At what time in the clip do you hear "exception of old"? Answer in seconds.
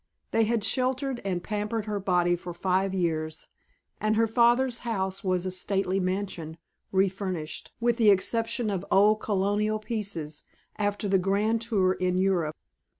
8.09-9.19